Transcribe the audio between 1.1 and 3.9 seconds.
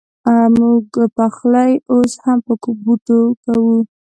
پخلی اوس هم په بوټو کوو